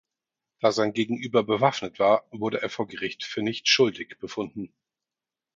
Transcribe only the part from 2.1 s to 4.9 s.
wurde er vor Gericht für nicht schuldig befunden.